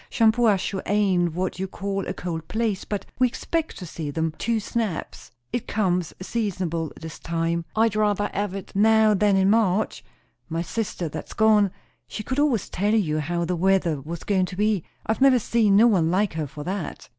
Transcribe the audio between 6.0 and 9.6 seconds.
seasonable this time. I'd rayther hev it now than in